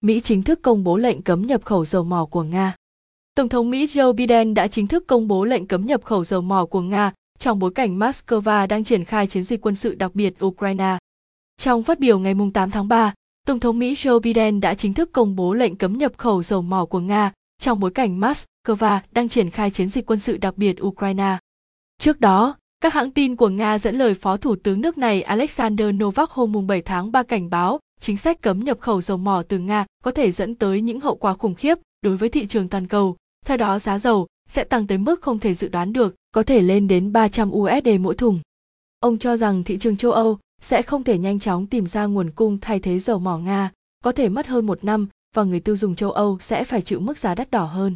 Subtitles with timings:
[0.00, 2.74] Mỹ chính thức công bố lệnh cấm nhập khẩu dầu mỏ của Nga.
[3.34, 6.40] Tổng thống Mỹ Joe Biden đã chính thức công bố lệnh cấm nhập khẩu dầu
[6.40, 10.14] mỏ của Nga trong bối cảnh Moscow đang triển khai chiến dịch quân sự đặc
[10.14, 10.98] biệt Ukraine.
[11.60, 13.14] Trong phát biểu ngày 8 tháng 3,
[13.46, 16.62] Tổng thống Mỹ Joe Biden đã chính thức công bố lệnh cấm nhập khẩu dầu
[16.62, 20.56] mỏ của Nga trong bối cảnh Moscow đang triển khai chiến dịch quân sự đặc
[20.56, 21.38] biệt Ukraine.
[22.00, 25.94] Trước đó, các hãng tin của Nga dẫn lời Phó Thủ tướng nước này Alexander
[25.94, 29.58] Novak hôm 7 tháng 3 cảnh báo chính sách cấm nhập khẩu dầu mỏ từ
[29.58, 32.86] Nga có thể dẫn tới những hậu quả khủng khiếp đối với thị trường toàn
[32.86, 33.16] cầu.
[33.46, 36.60] Theo đó giá dầu sẽ tăng tới mức không thể dự đoán được, có thể
[36.60, 38.40] lên đến 300 USD mỗi thùng.
[39.00, 42.30] Ông cho rằng thị trường châu Âu sẽ không thể nhanh chóng tìm ra nguồn
[42.30, 43.70] cung thay thế dầu mỏ Nga,
[44.04, 47.00] có thể mất hơn một năm và người tiêu dùng châu Âu sẽ phải chịu
[47.00, 47.94] mức giá đắt đỏ hơn.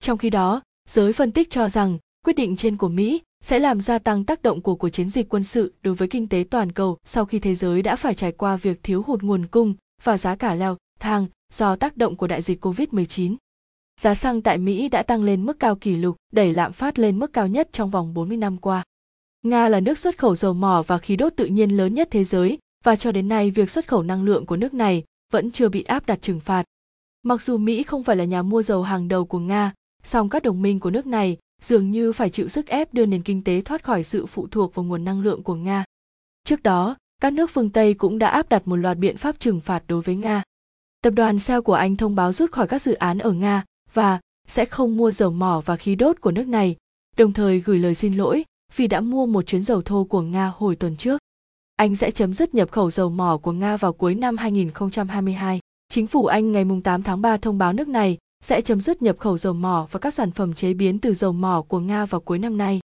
[0.00, 3.80] Trong khi đó, giới phân tích cho rằng quyết định trên của Mỹ sẽ làm
[3.80, 6.72] gia tăng tác động của cuộc chiến dịch quân sự đối với kinh tế toàn
[6.72, 10.18] cầu sau khi thế giới đã phải trải qua việc thiếu hụt nguồn cung và
[10.18, 13.36] giá cả leo thang do tác động của đại dịch Covid-19.
[14.00, 17.18] Giá xăng tại Mỹ đã tăng lên mức cao kỷ lục, đẩy lạm phát lên
[17.18, 18.84] mức cao nhất trong vòng 40 năm qua.
[19.42, 22.24] Nga là nước xuất khẩu dầu mỏ và khí đốt tự nhiên lớn nhất thế
[22.24, 25.68] giới, và cho đến nay việc xuất khẩu năng lượng của nước này vẫn chưa
[25.68, 26.64] bị áp đặt trừng phạt.
[27.22, 30.42] Mặc dù Mỹ không phải là nhà mua dầu hàng đầu của Nga, song các
[30.42, 33.60] đồng minh của nước này dường như phải chịu sức ép đưa nền kinh tế
[33.60, 35.84] thoát khỏi sự phụ thuộc vào nguồn năng lượng của Nga.
[36.44, 39.60] Trước đó, các nước phương Tây cũng đã áp đặt một loạt biện pháp trừng
[39.60, 40.42] phạt đối với Nga.
[41.02, 44.20] Tập đoàn Shell của Anh thông báo rút khỏi các dự án ở Nga và
[44.48, 46.76] sẽ không mua dầu mỏ và khí đốt của nước này,
[47.16, 48.44] đồng thời gửi lời xin lỗi
[48.76, 51.18] vì đã mua một chuyến dầu thô của Nga hồi tuần trước.
[51.76, 55.60] Anh sẽ chấm dứt nhập khẩu dầu mỏ của Nga vào cuối năm 2022.
[55.88, 59.18] Chính phủ Anh ngày 8 tháng 3 thông báo nước này sẽ chấm dứt nhập
[59.18, 62.20] khẩu dầu mỏ và các sản phẩm chế biến từ dầu mỏ của Nga vào
[62.20, 62.80] cuối năm nay.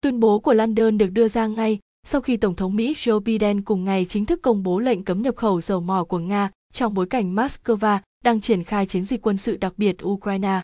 [0.00, 3.62] Tuyên bố của London được đưa ra ngay sau khi Tổng thống Mỹ Joe Biden
[3.62, 6.94] cùng ngày chính thức công bố lệnh cấm nhập khẩu dầu mỏ của Nga trong
[6.94, 10.60] bối cảnh Moscow đang triển khai chiến dịch quân sự đặc biệt Ukraine.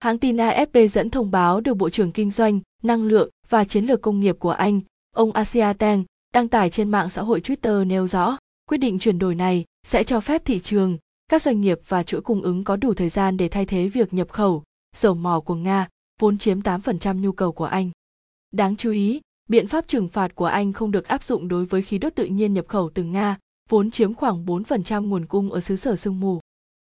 [0.00, 3.84] Hãng tin AFP dẫn thông báo được Bộ trưởng Kinh doanh, Năng lượng và Chiến
[3.84, 4.80] lược Công nghiệp của Anh,
[5.14, 8.36] ông Asia Teng, đăng tải trên mạng xã hội Twitter nêu rõ,
[8.68, 10.98] quyết định chuyển đổi này sẽ cho phép thị trường,
[11.28, 14.14] các doanh nghiệp và chuỗi cung ứng có đủ thời gian để thay thế việc
[14.14, 14.62] nhập khẩu
[14.96, 15.88] dầu mỏ của Nga,
[16.20, 17.90] vốn chiếm 8% nhu cầu của Anh.
[18.52, 21.82] Đáng chú ý, biện pháp trừng phạt của Anh không được áp dụng đối với
[21.82, 25.60] khí đốt tự nhiên nhập khẩu từ Nga, vốn chiếm khoảng 4% nguồn cung ở
[25.60, 26.40] xứ sở sương mù.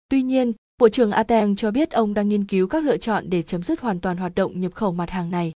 [0.08, 3.42] Tuy nhiên, Bộ trưởng Ateng cho biết ông đang nghiên cứu các lựa chọn để
[3.42, 5.52] chấm dứt hoàn toàn hoạt động nhập khẩu mặt hàng này.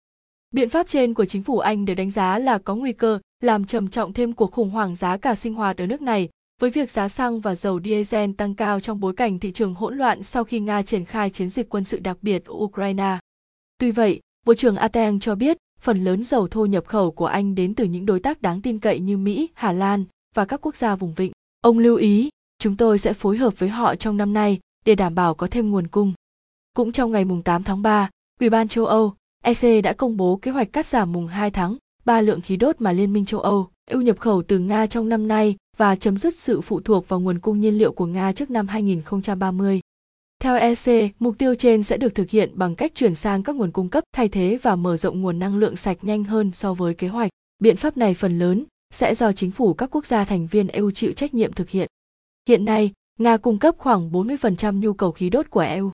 [0.50, 3.64] Biện pháp trên của chính phủ Anh được đánh giá là có nguy cơ làm
[3.64, 6.28] trầm trọng thêm cuộc khủng hoảng giá cả sinh hoạt ở nước này
[6.60, 9.98] với việc giá xăng và dầu diesel tăng cao trong bối cảnh thị trường hỗn
[9.98, 13.18] loạn sau khi Nga triển khai chiến dịch quân sự đặc biệt ở Ukraine.
[13.78, 17.54] Tuy vậy, Bộ trưởng Ateng cho biết phần lớn dầu thô nhập khẩu của Anh
[17.54, 20.04] đến từ những đối tác đáng tin cậy như Mỹ, Hà Lan
[20.34, 21.32] và các quốc gia vùng vịnh.
[21.60, 25.14] Ông lưu ý, chúng tôi sẽ phối hợp với họ trong năm nay để đảm
[25.14, 26.12] bảo có thêm nguồn cung.
[26.76, 28.10] Cũng trong ngày 8 tháng 3,
[28.40, 31.76] Ủy ban châu Âu, EC đã công bố kế hoạch cắt giảm mùng 2 tháng
[32.04, 35.08] 3 lượng khí đốt mà Liên minh châu Âu, EU nhập khẩu từ Nga trong
[35.08, 38.32] năm nay và chấm dứt sự phụ thuộc vào nguồn cung nhiên liệu của Nga
[38.32, 39.80] trước năm 2030.
[40.40, 43.70] Theo EC, mục tiêu trên sẽ được thực hiện bằng cách chuyển sang các nguồn
[43.70, 46.94] cung cấp thay thế và mở rộng nguồn năng lượng sạch nhanh hơn so với
[46.94, 47.30] kế hoạch.
[47.58, 50.90] Biện pháp này phần lớn sẽ do chính phủ các quốc gia thành viên EU
[50.90, 51.88] chịu trách nhiệm thực hiện.
[52.48, 55.90] Hiện nay, Nga cung cấp khoảng 40% nhu cầu khí đốt của EU.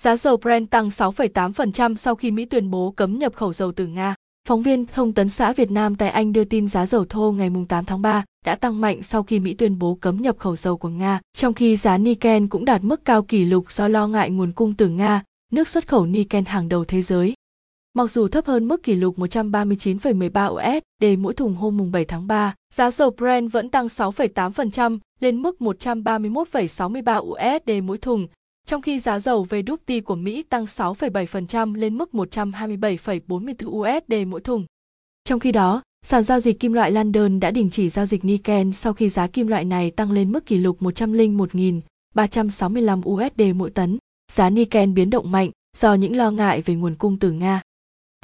[0.00, 3.86] Giá dầu Brent tăng 6,8% sau khi Mỹ tuyên bố cấm nhập khẩu dầu từ
[3.86, 4.14] Nga.
[4.48, 7.50] Phóng viên Thông tấn xã Việt Nam tại Anh đưa tin giá dầu thô ngày
[7.68, 10.76] 8 tháng 3 đã tăng mạnh sau khi Mỹ tuyên bố cấm nhập khẩu dầu
[10.76, 14.30] của Nga, trong khi giá Niken cũng đạt mức cao kỷ lục do lo ngại
[14.30, 17.34] nguồn cung từ Nga, nước xuất khẩu Niken hàng đầu thế giới.
[17.94, 22.54] Mặc dù thấp hơn mức kỷ lục 139,13 USD mỗi thùng hôm 7 tháng 3,
[22.74, 28.26] giá dầu Brent vẫn tăng 6,8% lên mức 131,63 USD mỗi thùng,
[28.70, 34.66] trong khi giá dầu WTI của Mỹ tăng 6,7% lên mức 127,44 USD mỗi thùng.
[35.24, 38.72] Trong khi đó, sàn giao dịch kim loại London đã đình chỉ giao dịch Nikken
[38.72, 43.98] sau khi giá kim loại này tăng lên mức kỷ lục 101.365 USD mỗi tấn.
[44.32, 47.62] Giá Nikken biến động mạnh do những lo ngại về nguồn cung từ Nga.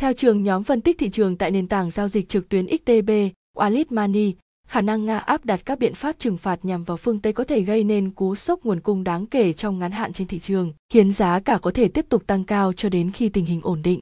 [0.01, 3.11] Theo trường nhóm phân tích thị trường tại nền tảng giao dịch trực tuyến XTB,
[3.57, 4.33] Walid Mani,
[4.67, 7.45] khả năng Nga áp đặt các biện pháp trừng phạt nhằm vào phương Tây có
[7.45, 10.73] thể gây nên cú sốc nguồn cung đáng kể trong ngắn hạn trên thị trường,
[10.93, 13.83] khiến giá cả có thể tiếp tục tăng cao cho đến khi tình hình ổn
[13.83, 14.01] định.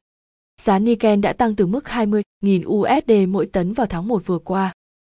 [0.61, 4.73] Giá Nikken đã tăng từ mức 20.000 USD mỗi tấn vào tháng 1 vừa qua.